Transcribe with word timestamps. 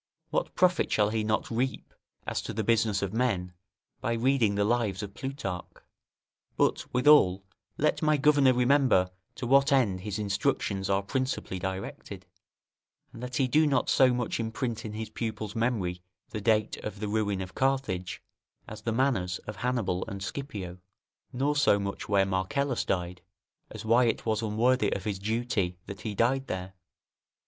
What 0.31 0.55
profit 0.55 0.91
shall 0.91 1.11
he 1.11 1.23
not 1.23 1.51
reap 1.51 1.93
as 2.25 2.41
to 2.41 2.53
the 2.53 2.63
business 2.63 3.03
of 3.03 3.13
men, 3.13 3.53
by 3.99 4.13
reading 4.13 4.55
the 4.55 4.63
Lives 4.63 5.03
of 5.03 5.13
Plutarch? 5.13 5.67
But, 6.57 6.91
withal, 6.91 7.43
let 7.77 8.01
my 8.01 8.17
governor 8.17 8.51
remember 8.51 9.11
to 9.35 9.45
what 9.45 9.71
end 9.71 9.99
his 10.01 10.17
instructions 10.17 10.89
are 10.89 11.03
principally 11.03 11.59
directed, 11.59 12.25
and 13.13 13.21
that 13.21 13.35
he 13.35 13.47
do 13.47 13.67
not 13.67 13.91
so 13.91 14.11
much 14.11 14.39
imprint 14.39 14.85
in 14.85 14.93
his 14.93 15.11
pupil's 15.11 15.55
memory 15.55 16.01
the 16.31 16.41
date 16.41 16.77
of 16.77 16.99
the 16.99 17.07
ruin 17.07 17.39
of 17.39 17.53
Carthage, 17.53 18.23
as 18.67 18.81
the 18.81 18.91
manners 18.91 19.37
of 19.45 19.57
Hannibal 19.57 20.03
and 20.07 20.23
Scipio; 20.23 20.79
nor 21.31 21.55
so 21.55 21.77
much 21.77 22.09
where 22.09 22.25
Marcellus 22.25 22.83
died, 22.83 23.21
as 23.69 23.85
why 23.85 24.05
it 24.05 24.25
was 24.25 24.41
unworthy 24.41 24.91
of 24.93 25.03
his 25.03 25.19
duty 25.19 25.77
that 25.85 26.01
he 26.01 26.15
died 26.15 26.47
there. 26.47 26.73